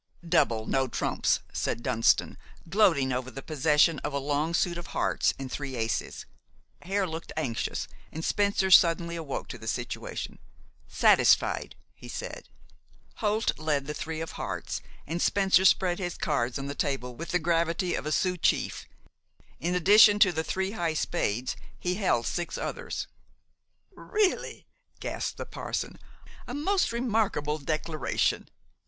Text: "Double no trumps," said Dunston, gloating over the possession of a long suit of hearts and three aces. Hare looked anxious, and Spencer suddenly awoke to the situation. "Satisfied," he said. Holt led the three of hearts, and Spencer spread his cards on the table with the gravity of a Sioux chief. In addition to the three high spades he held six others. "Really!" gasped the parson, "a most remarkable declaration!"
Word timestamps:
"Double 0.27 0.65
no 0.65 0.87
trumps," 0.87 1.41
said 1.53 1.83
Dunston, 1.83 2.35
gloating 2.67 3.13
over 3.13 3.29
the 3.29 3.43
possession 3.43 3.99
of 3.99 4.13
a 4.13 4.17
long 4.17 4.55
suit 4.55 4.79
of 4.79 4.87
hearts 4.97 5.35
and 5.37 5.51
three 5.51 5.75
aces. 5.75 6.25
Hare 6.81 7.05
looked 7.05 7.31
anxious, 7.37 7.87
and 8.11 8.25
Spencer 8.25 8.71
suddenly 8.71 9.15
awoke 9.15 9.47
to 9.49 9.59
the 9.59 9.67
situation. 9.67 10.39
"Satisfied," 10.87 11.75
he 11.93 12.07
said. 12.07 12.49
Holt 13.17 13.59
led 13.59 13.85
the 13.85 13.93
three 13.93 14.21
of 14.21 14.31
hearts, 14.31 14.81
and 15.05 15.21
Spencer 15.21 15.65
spread 15.65 15.99
his 15.99 16.17
cards 16.17 16.57
on 16.57 16.65
the 16.65 16.73
table 16.73 17.13
with 17.15 17.29
the 17.29 17.37
gravity 17.37 17.93
of 17.93 18.07
a 18.07 18.11
Sioux 18.11 18.37
chief. 18.37 18.87
In 19.59 19.75
addition 19.75 20.17
to 20.17 20.31
the 20.31 20.43
three 20.43 20.71
high 20.71 20.95
spades 20.95 21.55
he 21.79 21.93
held 21.93 22.25
six 22.25 22.57
others. 22.57 23.05
"Really!" 23.91 24.65
gasped 24.99 25.37
the 25.37 25.45
parson, 25.45 25.99
"a 26.47 26.55
most 26.55 26.91
remarkable 26.91 27.59
declaration!" 27.59 28.49